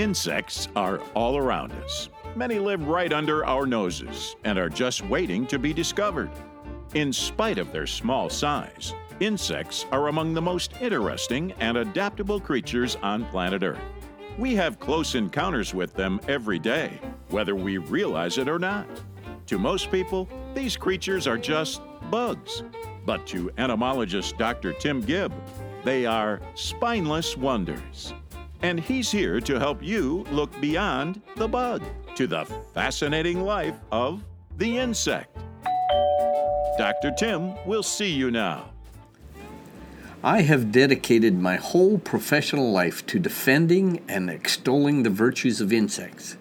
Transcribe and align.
Insects 0.00 0.66
are 0.76 0.98
all 1.12 1.36
around 1.36 1.72
us. 1.72 2.08
Many 2.34 2.58
live 2.58 2.88
right 2.88 3.12
under 3.12 3.44
our 3.44 3.66
noses 3.66 4.34
and 4.44 4.58
are 4.58 4.70
just 4.70 5.04
waiting 5.04 5.46
to 5.48 5.58
be 5.58 5.74
discovered. 5.74 6.30
In 6.94 7.12
spite 7.12 7.58
of 7.58 7.70
their 7.70 7.86
small 7.86 8.30
size, 8.30 8.94
insects 9.20 9.84
are 9.92 10.08
among 10.08 10.32
the 10.32 10.40
most 10.40 10.72
interesting 10.80 11.52
and 11.60 11.76
adaptable 11.76 12.40
creatures 12.40 12.96
on 13.02 13.26
planet 13.26 13.62
Earth. 13.62 13.78
We 14.38 14.54
have 14.54 14.80
close 14.80 15.16
encounters 15.16 15.74
with 15.74 15.92
them 15.92 16.18
every 16.28 16.58
day, 16.58 16.98
whether 17.28 17.54
we 17.54 17.76
realize 17.76 18.38
it 18.38 18.48
or 18.48 18.58
not. 18.58 18.86
To 19.48 19.58
most 19.58 19.90
people, 19.92 20.30
these 20.54 20.78
creatures 20.78 21.26
are 21.26 21.36
just 21.36 21.82
bugs. 22.10 22.62
But 23.04 23.26
to 23.26 23.50
entomologist 23.58 24.38
Dr. 24.38 24.72
Tim 24.72 25.02
Gibb, 25.02 25.34
they 25.84 26.06
are 26.06 26.40
spineless 26.54 27.36
wonders. 27.36 28.14
And 28.62 28.78
he's 28.78 29.10
here 29.10 29.40
to 29.40 29.58
help 29.58 29.82
you 29.82 30.26
look 30.30 30.58
beyond 30.60 31.22
the 31.36 31.48
bug 31.48 31.82
to 32.16 32.26
the 32.26 32.44
fascinating 32.74 33.42
life 33.42 33.76
of 33.90 34.22
the 34.58 34.78
insect. 34.78 35.36
Dr. 36.76 37.12
Tim 37.12 37.54
will 37.66 37.82
see 37.82 38.10
you 38.10 38.30
now. 38.30 38.70
I 40.22 40.42
have 40.42 40.70
dedicated 40.70 41.38
my 41.38 41.56
whole 41.56 41.98
professional 41.98 42.70
life 42.70 43.06
to 43.06 43.18
defending 43.18 44.02
and 44.06 44.28
extolling 44.28 45.02
the 45.02 45.08
virtues 45.10 45.62
of 45.62 45.72
insects. 45.72 46.36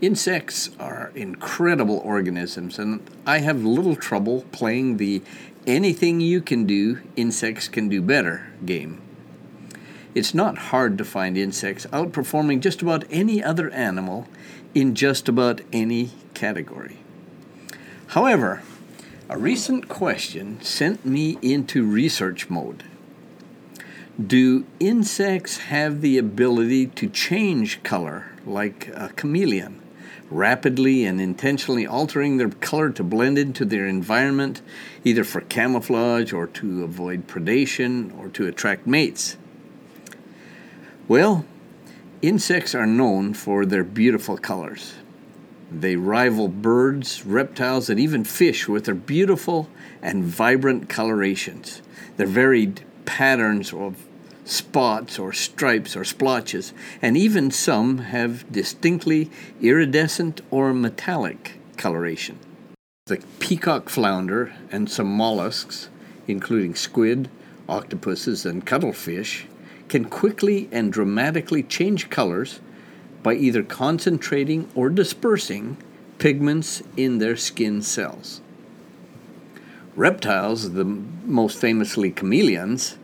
Insects 0.00 0.70
are 0.80 1.12
incredible 1.14 1.98
organisms, 1.98 2.78
and 2.78 3.08
I 3.26 3.38
have 3.38 3.62
little 3.62 3.94
trouble 3.94 4.44
playing 4.50 4.96
the 4.96 5.22
anything 5.66 6.20
you 6.20 6.40
can 6.40 6.64
do, 6.64 7.00
insects 7.14 7.68
can 7.68 7.88
do 7.88 8.02
better 8.02 8.52
game. 8.64 9.00
It's 10.12 10.34
not 10.34 10.58
hard 10.58 10.98
to 10.98 11.04
find 11.04 11.38
insects 11.38 11.86
outperforming 11.86 12.60
just 12.60 12.82
about 12.82 13.04
any 13.10 13.42
other 13.42 13.70
animal 13.70 14.26
in 14.74 14.94
just 14.96 15.28
about 15.28 15.60
any 15.72 16.10
category. 16.34 16.98
However, 18.08 18.62
a 19.28 19.38
recent 19.38 19.88
question 19.88 20.60
sent 20.62 21.06
me 21.06 21.38
into 21.40 21.84
research 21.84 22.50
mode. 22.50 22.82
Do 24.20 24.66
insects 24.80 25.58
have 25.58 26.00
the 26.00 26.18
ability 26.18 26.88
to 26.88 27.08
change 27.08 27.80
color 27.84 28.32
like 28.44 28.88
a 28.88 29.10
chameleon, 29.14 29.80
rapidly 30.28 31.04
and 31.04 31.20
intentionally 31.20 31.86
altering 31.86 32.36
their 32.36 32.48
color 32.48 32.90
to 32.90 33.04
blend 33.04 33.38
into 33.38 33.64
their 33.64 33.86
environment, 33.86 34.60
either 35.04 35.22
for 35.22 35.40
camouflage 35.42 36.32
or 36.32 36.48
to 36.48 36.82
avoid 36.82 37.28
predation 37.28 38.16
or 38.18 38.28
to 38.30 38.48
attract 38.48 38.88
mates? 38.88 39.36
Well, 41.10 41.44
insects 42.22 42.72
are 42.72 42.86
known 42.86 43.34
for 43.34 43.66
their 43.66 43.82
beautiful 43.82 44.38
colors. 44.38 44.94
They 45.68 45.96
rival 45.96 46.46
birds, 46.46 47.26
reptiles, 47.26 47.90
and 47.90 47.98
even 47.98 48.22
fish 48.22 48.68
with 48.68 48.84
their 48.84 48.94
beautiful 48.94 49.68
and 50.00 50.22
vibrant 50.22 50.88
colorations, 50.88 51.82
their 52.16 52.28
varied 52.28 52.84
patterns 53.06 53.72
of 53.72 53.96
spots 54.44 55.18
or 55.18 55.32
stripes 55.32 55.96
or 55.96 56.04
splotches, 56.04 56.72
and 57.02 57.16
even 57.16 57.50
some 57.50 57.98
have 57.98 58.44
distinctly 58.52 59.32
iridescent 59.60 60.42
or 60.48 60.72
metallic 60.72 61.58
coloration. 61.76 62.38
The 63.06 63.20
peacock 63.40 63.88
flounder 63.88 64.52
and 64.70 64.88
some 64.88 65.12
mollusks, 65.12 65.88
including 66.28 66.76
squid, 66.76 67.28
octopuses, 67.68 68.46
and 68.46 68.64
cuttlefish, 68.64 69.48
can 69.90 70.06
quickly 70.06 70.68
and 70.72 70.92
dramatically 70.92 71.62
change 71.62 72.08
colors 72.08 72.60
by 73.22 73.34
either 73.34 73.62
concentrating 73.62 74.70
or 74.74 74.88
dispersing 74.88 75.76
pigments 76.18 76.82
in 76.96 77.18
their 77.18 77.36
skin 77.36 77.82
cells. 77.82 78.40
Reptiles, 79.96 80.72
the 80.72 80.84
most 80.84 81.58
famously 81.58 82.10
chameleons, 82.10 82.96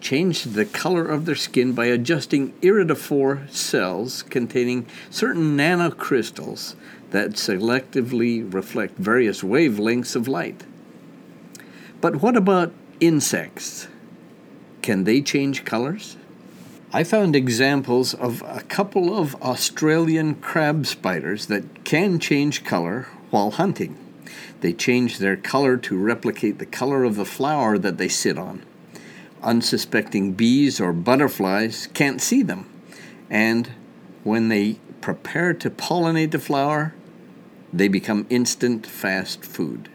change 0.00 0.44
the 0.44 0.64
color 0.64 1.04
of 1.04 1.24
their 1.24 1.34
skin 1.34 1.72
by 1.72 1.86
adjusting 1.86 2.52
iridophore 2.60 3.50
cells 3.50 4.22
containing 4.22 4.86
certain 5.10 5.56
nanocrystals 5.56 6.76
that 7.10 7.30
selectively 7.32 8.52
reflect 8.52 8.96
various 8.98 9.42
wavelengths 9.42 10.14
of 10.14 10.28
light. 10.28 10.64
But 12.00 12.16
what 12.16 12.36
about 12.36 12.72
insects? 13.00 13.88
Can 14.82 15.04
they 15.04 15.20
change 15.20 15.64
colors? 15.64 16.16
I 16.92 17.04
found 17.04 17.36
examples 17.36 18.14
of 18.14 18.42
a 18.46 18.62
couple 18.62 19.14
of 19.14 19.34
Australian 19.42 20.36
crab 20.36 20.86
spiders 20.86 21.46
that 21.46 21.84
can 21.84 22.18
change 22.18 22.64
color 22.64 23.08
while 23.30 23.50
hunting. 23.50 23.98
They 24.60 24.72
change 24.72 25.18
their 25.18 25.36
color 25.36 25.76
to 25.76 25.98
replicate 25.98 26.58
the 26.58 26.66
color 26.66 27.04
of 27.04 27.16
the 27.16 27.26
flower 27.26 27.76
that 27.76 27.98
they 27.98 28.08
sit 28.08 28.38
on. 28.38 28.62
Unsuspecting 29.42 30.32
bees 30.32 30.80
or 30.80 30.92
butterflies 30.92 31.88
can't 31.92 32.20
see 32.20 32.42
them, 32.42 32.68
and 33.28 33.70
when 34.24 34.48
they 34.48 34.78
prepare 35.00 35.52
to 35.54 35.70
pollinate 35.70 36.30
the 36.30 36.38
flower, 36.38 36.94
they 37.72 37.88
become 37.88 38.26
instant 38.30 38.86
fast 38.86 39.44
food. 39.44 39.88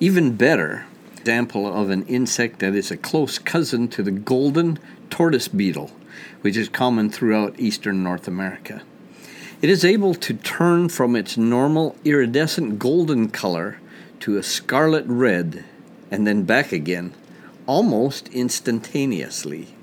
Even 0.00 0.36
better, 0.36 0.86
example 1.26 1.66
of 1.66 1.90
an 1.90 2.06
insect 2.06 2.60
that 2.60 2.72
is 2.72 2.92
a 2.92 2.96
close 2.96 3.36
cousin 3.36 3.88
to 3.88 4.00
the 4.00 4.12
golden 4.12 4.78
tortoise 5.10 5.48
beetle, 5.48 5.90
which 6.42 6.56
is 6.56 6.68
common 6.68 7.10
throughout 7.10 7.58
eastern 7.58 8.00
North 8.00 8.28
America. 8.28 8.80
It 9.60 9.68
is 9.68 9.84
able 9.84 10.14
to 10.14 10.34
turn 10.34 10.88
from 10.88 11.16
its 11.16 11.36
normal 11.36 11.96
iridescent 12.04 12.78
golden 12.78 13.28
color 13.28 13.80
to 14.20 14.38
a 14.38 14.42
scarlet 14.44 15.04
red 15.08 15.64
and 16.12 16.28
then 16.28 16.44
back 16.44 16.70
again 16.70 17.12
almost 17.66 18.28
instantaneously. 18.28 19.74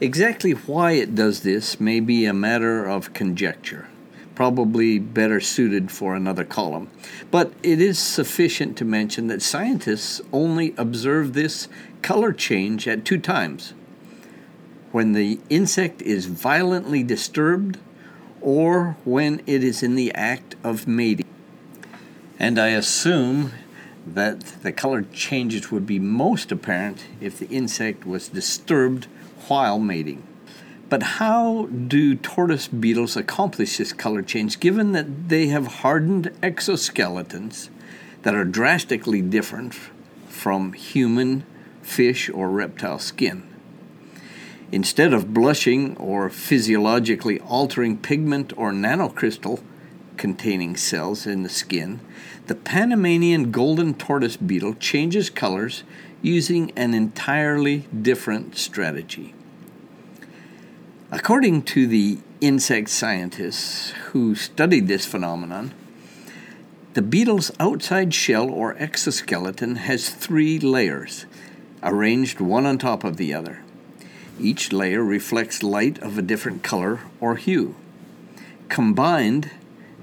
Exactly 0.00 0.52
why 0.52 0.92
it 0.92 1.16
does 1.16 1.40
this 1.40 1.80
may 1.80 1.98
be 1.98 2.26
a 2.26 2.32
matter 2.32 2.84
of 2.84 3.12
conjecture, 3.12 3.88
probably 4.34 4.98
better 4.98 5.40
suited 5.40 5.90
for 5.90 6.14
another 6.14 6.44
column. 6.44 6.90
But 7.30 7.52
it 7.62 7.80
is 7.80 7.98
sufficient 7.98 8.76
to 8.78 8.84
mention 8.84 9.26
that 9.28 9.42
scientists 9.42 10.20
only 10.32 10.74
observe 10.76 11.32
this 11.32 11.68
color 12.02 12.32
change 12.32 12.88
at 12.88 13.04
two 13.04 13.18
times 13.18 13.74
when 14.90 15.12
the 15.12 15.40
insect 15.48 16.02
is 16.02 16.26
violently 16.26 17.02
disturbed 17.02 17.78
or 18.40 18.96
when 19.04 19.40
it 19.46 19.64
is 19.64 19.82
in 19.82 19.94
the 19.94 20.12
act 20.14 20.54
of 20.62 20.86
mating. 20.86 21.26
And 22.38 22.58
I 22.58 22.68
assume 22.68 23.52
that 24.06 24.40
the 24.62 24.72
color 24.72 25.02
changes 25.12 25.70
would 25.70 25.86
be 25.86 25.98
most 25.98 26.50
apparent 26.50 27.04
if 27.20 27.38
the 27.38 27.48
insect 27.48 28.04
was 28.04 28.28
disturbed 28.28 29.06
while 29.48 29.78
mating. 29.78 30.22
But 30.92 31.04
how 31.04 31.68
do 31.68 32.14
tortoise 32.16 32.68
beetles 32.68 33.16
accomplish 33.16 33.78
this 33.78 33.94
color 33.94 34.20
change 34.20 34.60
given 34.60 34.92
that 34.92 35.30
they 35.30 35.46
have 35.46 35.78
hardened 35.80 36.30
exoskeletons 36.42 37.70
that 38.24 38.34
are 38.34 38.44
drastically 38.44 39.22
different 39.22 39.72
from 40.28 40.74
human, 40.74 41.44
fish, 41.80 42.28
or 42.28 42.50
reptile 42.50 42.98
skin? 42.98 43.42
Instead 44.70 45.14
of 45.14 45.32
blushing 45.32 45.96
or 45.96 46.28
physiologically 46.28 47.40
altering 47.40 47.96
pigment 47.96 48.52
or 48.58 48.70
nanocrystal 48.70 49.62
containing 50.18 50.76
cells 50.76 51.26
in 51.26 51.42
the 51.42 51.48
skin, 51.48 52.00
the 52.48 52.54
Panamanian 52.54 53.50
golden 53.50 53.94
tortoise 53.94 54.36
beetle 54.36 54.74
changes 54.74 55.30
colors 55.30 55.84
using 56.20 56.70
an 56.72 56.92
entirely 56.92 57.88
different 58.02 58.58
strategy. 58.58 59.32
According 61.14 61.64
to 61.64 61.86
the 61.86 62.20
insect 62.40 62.88
scientists 62.88 63.90
who 63.90 64.34
studied 64.34 64.88
this 64.88 65.04
phenomenon, 65.04 65.74
the 66.94 67.02
beetle's 67.02 67.50
outside 67.60 68.14
shell 68.14 68.48
or 68.48 68.74
exoskeleton 68.78 69.76
has 69.76 70.08
three 70.08 70.58
layers, 70.58 71.26
arranged 71.82 72.40
one 72.40 72.64
on 72.64 72.78
top 72.78 73.04
of 73.04 73.18
the 73.18 73.34
other. 73.34 73.62
Each 74.40 74.72
layer 74.72 75.04
reflects 75.04 75.62
light 75.62 75.98
of 75.98 76.16
a 76.16 76.22
different 76.22 76.62
color 76.62 77.00
or 77.20 77.36
hue. 77.36 77.76
Combined, 78.70 79.50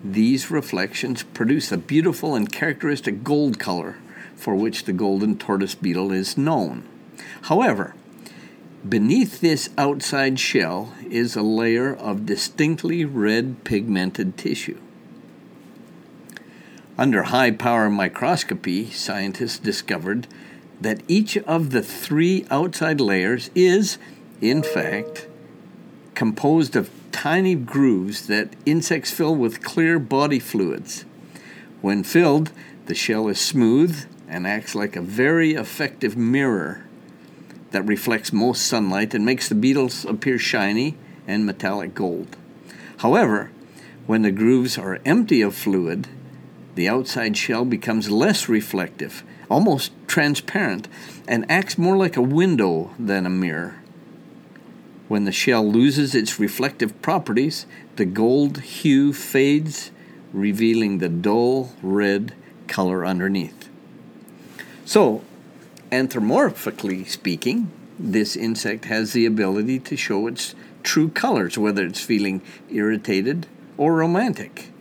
these 0.04 0.52
reflections 0.52 1.24
produce 1.24 1.72
a 1.72 1.78
beautiful 1.80 2.36
and 2.36 2.52
characteristic 2.52 3.24
gold 3.24 3.58
color 3.58 3.98
for 4.36 4.54
which 4.54 4.84
the 4.84 4.94
golden 4.94 5.40
tortoise 5.40 5.74
beetle 5.74 6.12
is 6.12 6.38
known. 6.38 6.88
However, 7.42 7.96
beneath 8.88 9.42
this 9.42 9.70
outside 9.78 10.40
shell 10.40 10.94
is 11.10 11.36
a 11.36 11.42
layer 11.42 11.94
of 11.94 12.26
distinctly 12.26 13.06
red 13.06 13.64
pigmented 13.64 14.38
tissue. 14.38 14.80
Under 16.98 17.24
high 17.24 17.52
power 17.52 17.90
microscopy, 17.90 18.90
scientists 18.92 19.58
discovered 19.58 20.28
that 20.82 21.02
each 21.08 21.38
of 21.38 21.72
the 21.72 21.82
three 21.82 22.46
outside 22.50 23.02
layers 23.02 23.50
is 23.56 23.98
in 24.42 24.64
fact, 24.64 25.28
composed 26.16 26.76
of 26.76 26.90
tiny 27.12 27.56
grooves 27.56 28.28
that 28.28 28.50
insects 28.66 29.12
fill 29.12 29.36
with 29.36 29.64
clear 29.64 30.00
body 30.00 30.40
fluids. 30.40 31.06
When 31.82 32.04
filled, 32.04 32.52
the 32.86 32.96
shell 32.96 33.28
is 33.28 33.40
smooth 33.40 34.06
and 34.28 34.48
acts 34.48 34.76
like 34.76 34.96
a 34.96 35.02
very 35.02 35.54
effective 35.54 36.16
mirror 36.16 36.86
that 37.72 37.84
reflects 37.84 38.34
most 38.34 38.66
sunlight 38.66 39.14
and 39.14 39.26
makes 39.26 39.48
the 39.48 39.56
beetles 39.56 40.06
appear 40.06 40.38
shiny 40.40 40.96
and 41.28 41.46
metallic 41.46 41.94
gold. 41.94 42.36
However, 42.98 43.52
when 44.08 44.24
the 44.24 44.32
grooves 44.32 44.78
are 44.78 45.00
empty 45.06 45.42
of 45.42 45.56
fluid, 45.56 46.08
the 46.76 46.90
outside 46.90 47.38
shell 47.38 47.66
becomes 47.66 48.10
less 48.10 48.50
reflective, 48.50 49.24
almost 49.50 49.92
transparent, 50.08 50.88
and 51.28 51.50
acts 51.50 51.78
more 51.78 51.98
like 51.98 52.18
a 52.18 52.22
window 52.22 52.92
than 52.98 53.26
a 53.26 53.30
mirror. 53.30 53.76
When 55.08 55.26
the 55.26 55.32
shell 55.32 55.70
loses 55.70 56.14
its 56.14 56.40
reflective 56.40 57.02
properties, 57.02 57.66
the 57.96 58.06
gold 58.06 58.62
hue 58.62 59.12
fades, 59.14 59.92
revealing 60.32 61.00
the 61.00 61.10
dull 61.10 61.74
red 61.82 62.34
color 62.68 63.06
underneath. 63.06 63.70
So, 64.86 65.24
anthropomorphically 65.92 67.08
speaking, 67.08 67.72
this 67.98 68.36
insect 68.36 68.86
has 68.86 69.14
the 69.14 69.26
ability 69.26 69.80
to 69.80 69.98
show 69.98 70.28
its 70.28 70.56
true 70.84 71.10
colors, 71.10 71.58
whether 71.58 71.86
it's 71.86 72.02
feeling 72.02 72.42
irritated 72.70 73.48
or 73.78 73.96
romantic. 73.96 74.72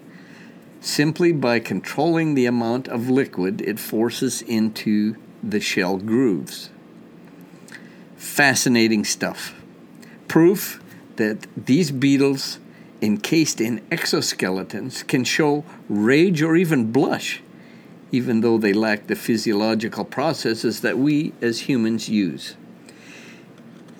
Simply 0.80 1.32
by 1.32 1.58
controlling 1.58 2.34
the 2.34 2.46
amount 2.46 2.88
of 2.88 3.10
liquid 3.10 3.60
it 3.60 3.80
forces 3.80 4.42
into 4.42 5.16
the 5.42 5.60
shell 5.60 5.96
grooves. 5.96 6.70
Fascinating 8.16 9.04
stuff 9.04 9.54
proof 10.28 10.82
that 11.16 11.46
these 11.56 11.90
beetles, 11.90 12.58
encased 13.00 13.60
in 13.60 13.80
exoskeletons, 13.90 15.06
can 15.06 15.24
show 15.24 15.64
rage 15.88 16.42
or 16.42 16.54
even 16.54 16.92
blush, 16.92 17.42
even 18.10 18.40
though 18.40 18.58
they 18.58 18.72
lack 18.72 19.06
the 19.06 19.16
physiological 19.16 20.04
processes 20.04 20.80
that 20.80 20.98
we 20.98 21.32
as 21.40 21.62
humans 21.62 22.08
use. 22.08 22.54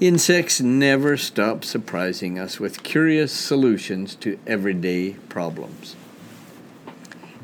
Insects 0.01 0.61
never 0.61 1.17
stop 1.17 1.65
surprising 1.65 2.39
us 2.39 2.61
with 2.61 2.85
curious 2.85 3.33
solutions 3.33 4.15
to 4.15 4.39
everyday 4.47 5.11
problems. 5.29 5.97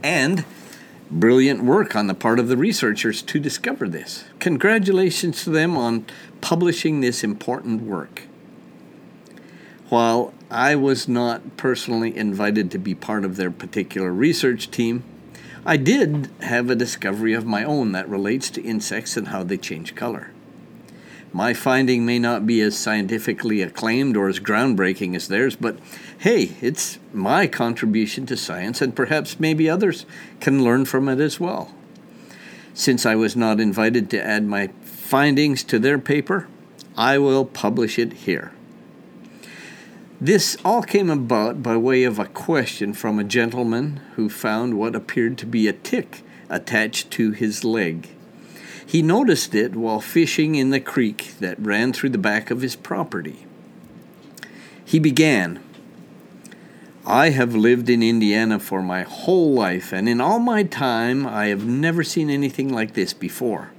And 0.03 0.45
brilliant 1.11 1.65
work 1.65 1.97
on 1.97 2.07
the 2.07 2.15
part 2.15 2.39
of 2.39 2.49
the 2.49 2.57
researchers 2.57 3.23
to 3.23 3.41
discover 3.41 3.89
this. 3.89 4.25
Congratulations 4.39 5.43
to 5.45 5.51
them 5.51 5.77
on 5.77 6.07
publishing 6.41 7.01
this 7.01 7.25
important 7.25 7.83
work. 7.83 8.23
While 9.89 10.33
I 10.51 10.77
was 10.77 11.09
not 11.09 11.57
personally 11.57 12.17
invited 12.17 12.71
to 12.71 12.79
be 12.79 12.95
part 12.95 13.25
of 13.25 13.37
their 13.37 13.51
particular 13.51 14.13
research 14.13 14.71
team, 14.71 15.03
I 15.67 15.79
did 15.79 16.29
have 16.41 16.69
a 16.69 16.77
discovery 16.77 17.33
of 17.33 17.47
my 17.47 17.65
own 17.65 17.93
that 17.93 18.09
relates 18.09 18.51
to 18.51 18.63
insects 18.63 19.17
and 19.17 19.29
how 19.29 19.43
they 19.43 19.57
change 19.57 19.95
color. 19.95 20.31
My 21.33 21.55
finding 21.55 22.05
may 22.05 22.19
not 22.19 22.47
be 22.47 22.61
as 22.61 22.77
scientifically 22.77 23.63
acclaimed 23.63 24.15
or 24.15 24.29
as 24.29 24.39
groundbreaking 24.39 25.17
as 25.17 25.29
theirs, 25.29 25.57
but 25.57 25.79
hey, 26.19 26.53
it's 26.61 26.99
my 27.15 27.47
contribution 27.47 28.27
to 28.27 28.37
science, 28.37 28.83
and 28.83 28.95
perhaps 28.95 29.41
maybe 29.41 29.69
others 29.69 30.05
can 30.39 30.63
learn 30.63 30.85
from 30.85 31.09
it 31.09 31.19
as 31.19 31.41
well. 31.41 31.75
Since 32.75 33.07
I 33.07 33.15
was 33.15 33.35
not 33.35 33.59
invited 33.59 34.11
to 34.11 34.23
add 34.23 34.45
my 34.45 34.69
findings 34.83 35.65
to 35.65 35.79
their 35.79 35.99
paper, 35.99 36.47
I 36.97 37.19
will 37.19 37.47
publish 37.47 37.99
it 37.99 38.13
here. 38.13 38.53
This 40.25 40.57
all 40.65 40.83
came 40.83 41.11
about 41.11 41.63
by 41.63 41.77
way 41.77 42.03
of 42.03 42.19
a 42.19 42.25
question 42.25 42.95
from 42.95 43.19
a 43.19 43.25
gentleman 43.25 44.01
who 44.15 44.31
found 44.31 44.79
what 44.79 44.97
appeared 44.97 45.37
to 45.37 45.45
be 45.45 45.69
a 45.69 45.75
tick 45.75 46.23
attached 46.49 47.11
to 47.11 47.33
his 47.33 47.63
leg. 47.63 48.09
He 48.87 49.03
noticed 49.03 49.55
it 49.55 49.77
while 49.77 50.01
fishing 50.01 50.55
in 50.55 50.71
the 50.71 50.81
creek 50.81 51.35
that 51.41 51.61
ran 51.61 51.93
through 51.93 52.09
the 52.09 52.17
back 52.17 52.51
of 52.51 52.63
his 52.63 52.75
property. 52.75 53.45
He 54.83 54.99
began, 54.99 55.63
I 57.05 57.29
have 57.29 57.55
lived 57.55 57.91
in 57.91 58.03
Indiana 58.03 58.59
for 58.59 58.81
my 58.81 59.03
whole 59.03 59.53
life, 59.53 59.93
and 59.93 60.09
in 60.09 60.23
all 60.23 60.39
my 60.39 60.63
time 60.63 61.27
I 61.27 61.49
have 61.49 61.67
never 61.67 62.03
seen 62.03 62.31
anything 62.31 62.73
like 62.73 62.95
this 62.95 63.13
before. 63.13 63.73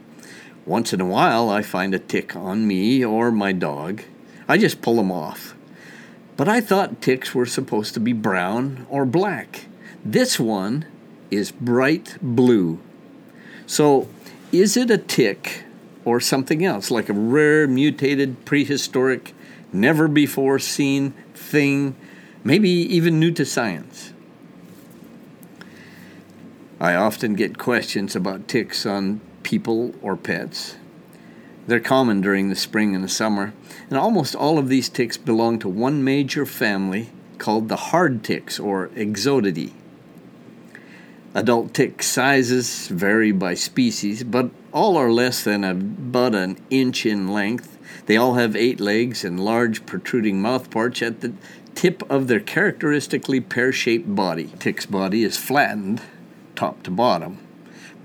Once 0.64 0.94
in 0.94 1.02
a 1.02 1.08
while 1.08 1.50
I 1.50 1.64
find 1.64 1.96
a 1.96 1.98
tick 1.98 2.36
on 2.36 2.68
me 2.68 3.04
or 3.04 3.32
my 3.32 3.52
dog. 3.52 4.04
I 4.48 4.60
just 4.60 4.84
pull 4.84 4.98
them 4.98 5.12
off. 5.12 5.55
But 6.38 6.50
I 6.50 6.60
thought 6.60 7.02
ticks 7.02 7.34
were 7.34 7.46
supposed 7.46 7.94
to 7.94 8.00
be 8.00 8.14
brown 8.14 8.86
or 8.90 9.06
black. 9.06 9.66
This 10.04 10.40
one 10.40 10.86
is 11.32 11.52
bright 11.52 12.18
blue. 12.22 12.80
So, 13.66 14.08
is 14.52 14.78
it 14.78 14.92
a 14.92 14.98
tick 14.98 15.64
or 16.04 16.20
something 16.20 16.64
else, 16.64 16.92
like 16.92 17.10
a 17.10 17.14
rare, 17.14 17.68
mutated, 17.68 18.46
prehistoric, 18.46 19.34
never 19.74 20.08
before 20.08 20.60
seen 20.60 21.14
thing, 21.34 21.96
maybe 22.44 22.70
even 22.70 23.20
new 23.20 23.32
to 23.32 23.46
science? 23.46 24.14
I 26.80 26.94
often 26.94 27.34
get 27.34 27.58
questions 27.58 28.16
about 28.16 28.48
ticks 28.48 28.86
on 28.86 29.22
people 29.44 29.96
or 30.02 30.16
pets. 30.18 30.76
They're 31.68 31.80
common 31.80 32.22
during 32.22 32.50
the 32.50 32.56
spring 32.56 32.94
and 32.94 33.04
the 33.04 33.10
summer, 33.10 33.54
and 33.90 33.98
almost 33.98 34.36
all 34.36 34.60
of 34.60 34.70
these 34.70 34.88
ticks 34.88 35.18
belong 35.18 35.58
to 35.60 35.70
one 35.70 36.04
major 36.04 36.46
family 36.46 37.10
called 37.38 37.70
the 37.70 37.76
hard 37.76 38.24
ticks 38.24 38.60
or 38.60 38.90
Ixodidae. 38.90 39.74
Adult 41.34 41.74
tick 41.74 42.02
sizes 42.02 42.88
vary 42.88 43.32
by 43.32 43.56
species, 43.56 44.24
but 44.24 44.52
all 44.72 44.96
are 44.96 45.12
less 45.12 45.44
than 45.44 45.64
about 45.64 46.36
an 46.36 46.58
inch 46.70 47.06
in 47.06 47.28
length. 47.28 47.78
They 48.06 48.16
all 48.16 48.36
have 48.36 48.56
eight 48.56 48.80
legs 48.80 49.26
and 49.26 49.40
large 49.40 49.86
protruding 49.86 50.42
mouthparts 50.42 51.06
at 51.06 51.22
the 51.22 51.34
tip 51.74 52.04
of 52.10 52.28
their 52.28 52.40
characteristically 52.40 53.42
pear 53.42 53.74
shaped 53.74 54.16
body. 54.16 54.52
Tick's 54.60 54.86
body 54.86 55.24
is 55.24 55.36
flattened 55.36 56.02
top 56.56 56.84
to 56.84 56.92
bottom 56.92 57.45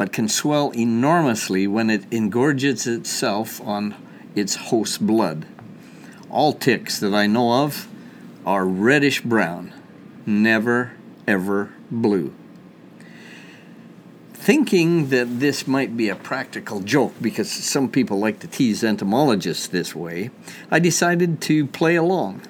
but 0.01 0.15
can 0.15 0.27
swell 0.27 0.71
enormously 0.71 1.67
when 1.67 1.91
it 1.91 2.11
engorges 2.11 2.87
itself 2.87 3.61
on 3.61 3.95
its 4.35 4.55
host's 4.55 4.97
blood. 4.97 5.45
All 6.31 6.55
ticks 6.55 6.99
that 7.01 7.13
I 7.13 7.27
know 7.27 7.65
of 7.65 7.87
are 8.47 8.65
reddish 8.65 9.21
brown, 9.21 9.75
never 10.25 10.93
ever 11.29 11.75
blue. 11.91 12.33
Thinking 14.33 15.11
that 15.11 15.39
this 15.39 15.67
might 15.67 15.99
be 15.99 16.09
a 16.09 16.17
practical 16.17 16.81
joke 16.81 17.13
because 17.21 17.51
some 17.51 17.91
people 17.91 18.19
like 18.19 18.39
to 18.41 18.47
tease 18.47 18.83
entomologists 18.83 19.67
this 19.67 19.95
way, 19.95 20.31
I 20.71 20.79
decided 20.79 21.43
to 21.43 21.67
play 21.67 21.95
along. 21.95 22.41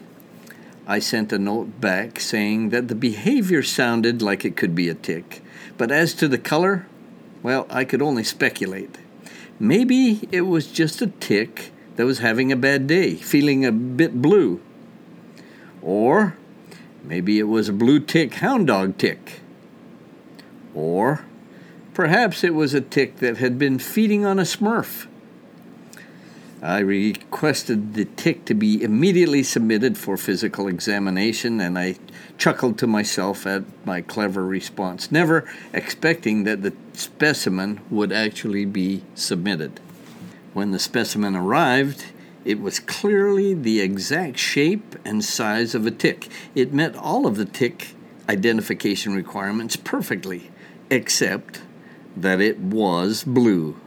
I 0.86 1.00
sent 1.00 1.32
a 1.32 1.38
note 1.40 1.80
back 1.80 2.20
saying 2.20 2.68
that 2.68 2.86
the 2.86 2.94
behavior 2.94 3.64
sounded 3.64 4.22
like 4.22 4.44
it 4.44 4.56
could 4.56 4.76
be 4.76 4.88
a 4.88 4.94
tick, 4.94 5.42
but 5.76 5.90
as 5.90 6.14
to 6.14 6.28
the 6.28 6.38
color, 6.38 6.86
well, 7.42 7.66
I 7.70 7.84
could 7.84 8.02
only 8.02 8.24
speculate. 8.24 8.98
Maybe 9.58 10.28
it 10.32 10.42
was 10.42 10.66
just 10.66 11.02
a 11.02 11.06
tick 11.06 11.72
that 11.96 12.06
was 12.06 12.20
having 12.20 12.50
a 12.50 12.56
bad 12.56 12.86
day, 12.86 13.14
feeling 13.14 13.64
a 13.64 13.72
bit 13.72 14.22
blue. 14.22 14.60
Or 15.82 16.36
maybe 17.04 17.38
it 17.38 17.44
was 17.44 17.68
a 17.68 17.74
blue 17.74 18.00
tick 18.00 18.34
hound 18.34 18.68
dog 18.68 18.96
tick. 18.96 19.40
Or 20.74 21.24
perhaps 21.94 22.42
it 22.44 22.54
was 22.54 22.72
a 22.74 22.80
tick 22.80 23.16
that 23.16 23.38
had 23.38 23.58
been 23.58 23.78
feeding 23.78 24.24
on 24.24 24.38
a 24.38 24.44
smurf. 24.44 25.06
I 26.62 26.80
requested 26.80 27.94
the 27.94 28.04
tick 28.04 28.44
to 28.44 28.54
be 28.54 28.82
immediately 28.82 29.42
submitted 29.42 29.96
for 29.96 30.18
physical 30.18 30.68
examination, 30.68 31.58
and 31.58 31.78
I 31.78 31.96
chuckled 32.36 32.76
to 32.78 32.86
myself 32.86 33.46
at 33.46 33.64
my 33.86 34.02
clever 34.02 34.44
response, 34.44 35.10
never 35.10 35.50
expecting 35.72 36.44
that 36.44 36.62
the 36.62 36.74
specimen 36.92 37.80
would 37.88 38.12
actually 38.12 38.66
be 38.66 39.02
submitted. 39.14 39.80
When 40.52 40.70
the 40.70 40.78
specimen 40.78 41.34
arrived, 41.34 42.06
it 42.44 42.60
was 42.60 42.78
clearly 42.78 43.54
the 43.54 43.80
exact 43.80 44.38
shape 44.38 44.96
and 45.02 45.24
size 45.24 45.74
of 45.74 45.86
a 45.86 45.90
tick. 45.90 46.28
It 46.54 46.74
met 46.74 46.94
all 46.94 47.26
of 47.26 47.36
the 47.36 47.46
tick 47.46 47.94
identification 48.28 49.14
requirements 49.14 49.76
perfectly, 49.76 50.50
except 50.90 51.62
that 52.14 52.38
it 52.38 52.58
was 52.58 53.24
blue. 53.24 53.80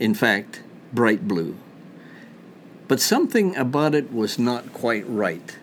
In 0.00 0.14
fact, 0.14 0.62
bright 0.94 1.28
blue 1.28 1.58
but 2.88 3.00
something 3.00 3.56
about 3.56 3.94
it 3.94 4.12
was 4.12 4.38
not 4.38 4.72
quite 4.72 5.08
right. 5.08 5.58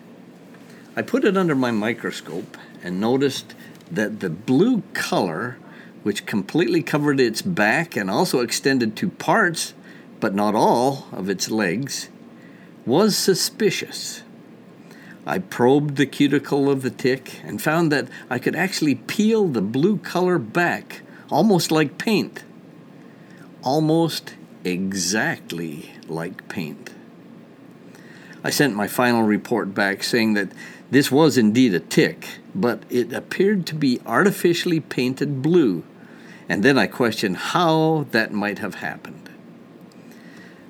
I 0.96 1.02
put 1.02 1.24
it 1.24 1.36
under 1.36 1.54
my 1.54 1.70
microscope 1.70 2.56
and 2.82 3.00
noticed 3.00 3.54
that 3.90 4.20
the 4.20 4.30
blue 4.30 4.82
color, 4.92 5.56
which 6.02 6.26
completely 6.26 6.82
covered 6.82 7.18
its 7.18 7.42
back 7.42 7.96
and 7.96 8.10
also 8.10 8.40
extended 8.40 8.94
to 8.96 9.08
parts, 9.08 9.74
but 10.20 10.34
not 10.34 10.54
all, 10.54 11.06
of 11.12 11.28
its 11.28 11.50
legs, 11.50 12.08
was 12.86 13.16
suspicious. 13.16 14.22
I 15.26 15.38
probed 15.38 15.96
the 15.96 16.06
cuticle 16.06 16.70
of 16.70 16.82
the 16.82 16.90
tick 16.90 17.40
and 17.42 17.60
found 17.60 17.90
that 17.90 18.08
I 18.28 18.38
could 18.38 18.54
actually 18.54 18.96
peel 18.96 19.48
the 19.48 19.62
blue 19.62 19.96
color 19.96 20.38
back, 20.38 21.00
almost 21.30 21.72
like 21.72 21.96
paint. 21.96 22.44
Almost 23.62 24.34
exactly 24.64 25.92
like 26.06 26.46
paint. 26.48 26.90
I 28.44 28.50
sent 28.50 28.76
my 28.76 28.86
final 28.86 29.22
report 29.22 29.74
back 29.74 30.02
saying 30.02 30.34
that 30.34 30.50
this 30.90 31.10
was 31.10 31.38
indeed 31.38 31.72
a 31.72 31.80
tick, 31.80 32.28
but 32.54 32.82
it 32.90 33.10
appeared 33.12 33.66
to 33.66 33.74
be 33.74 34.00
artificially 34.04 34.80
painted 34.80 35.40
blue, 35.40 35.82
and 36.46 36.62
then 36.62 36.76
I 36.76 36.86
questioned 36.86 37.38
how 37.38 38.06
that 38.10 38.32
might 38.32 38.58
have 38.58 38.76
happened. 38.76 39.30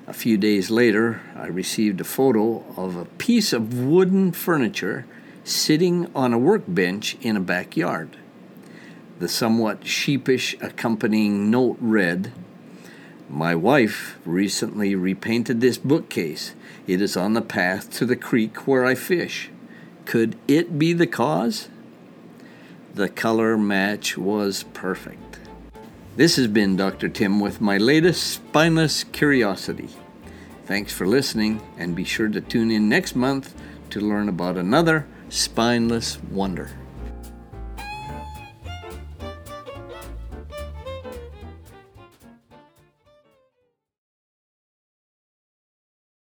A 0.07 0.13
few 0.13 0.37
days 0.37 0.71
later, 0.71 1.21
I 1.35 1.47
received 1.47 1.99
a 1.99 2.05
photo 2.05 2.63
of 2.77 2.95
a 2.95 3.05
piece 3.05 3.51
of 3.51 3.77
wooden 3.77 4.31
furniture 4.31 5.05
sitting 5.43 6.09
on 6.15 6.31
a 6.31 6.39
workbench 6.39 7.17
in 7.21 7.35
a 7.35 7.41
backyard. 7.41 8.15
The 9.19 9.27
somewhat 9.27 9.85
sheepish 9.85 10.55
accompanying 10.61 11.51
note 11.51 11.77
read, 11.81 12.31
My 13.29 13.55
wife 13.55 14.19
recently 14.23 14.93
repainted 14.93 15.59
this 15.59 15.77
bookcase. 15.79 16.53
It 16.85 17.01
is 17.01 17.17
on 17.17 17.33
the 17.33 17.41
path 17.41 17.91
to 17.93 18.05
the 18.05 18.15
creek 18.15 18.67
where 18.67 18.85
I 18.85 18.93
fish. 18.93 19.49
Could 20.05 20.37
it 20.47 20.77
be 20.77 20.93
the 20.93 21.07
cause? 21.07 21.69
The 22.93 23.09
color 23.09 23.57
match 23.57 24.17
was 24.17 24.63
perfect. 24.73 25.39
This 26.15 26.35
has 26.35 26.47
been 26.47 26.77
Dr. 26.77 27.09
Tim 27.09 27.39
with 27.39 27.59
my 27.59 27.77
latest 27.77 28.25
spineless 28.25 29.03
curiosity. 29.03 29.89
Thanks 30.65 30.93
for 30.93 31.05
listening, 31.07 31.61
and 31.77 31.95
be 31.95 32.05
sure 32.05 32.29
to 32.29 32.39
tune 32.39 32.71
in 32.71 32.87
next 32.87 33.15
month 33.15 33.53
to 33.89 33.99
learn 33.99 34.29
about 34.29 34.55
another 34.55 35.07
spineless 35.29 36.19
wonder. 36.31 36.71